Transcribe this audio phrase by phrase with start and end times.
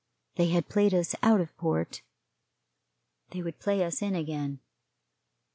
[0.33, 2.01] They had played us out of port
[3.29, 4.59] they would play us in again.